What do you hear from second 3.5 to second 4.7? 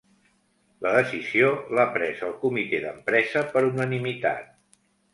per unanimitat